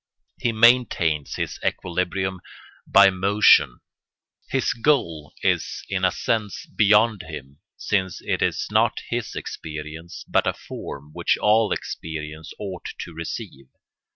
He 0.39 0.51
maintains 0.51 1.35
his 1.35 1.59
equilibrium 1.63 2.41
by 2.87 3.11
motion. 3.11 3.81
His 4.49 4.73
goal 4.73 5.31
is 5.43 5.83
in 5.89 6.03
a 6.03 6.09
sense 6.11 6.65
beyond 6.65 7.21
him, 7.21 7.59
since 7.77 8.19
it 8.21 8.41
is 8.41 8.65
not 8.71 8.99
his 9.11 9.35
experience, 9.35 10.25
but 10.27 10.47
a 10.47 10.53
form 10.53 11.11
which 11.13 11.37
all 11.37 11.71
experience 11.71 12.51
ought 12.57 12.87
to 13.01 13.13
receive. 13.13 13.67